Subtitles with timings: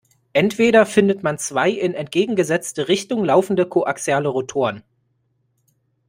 [0.33, 4.81] Entweder findet man zwei in entgegengesetzte Richtung laufende koaxiale Rotoren.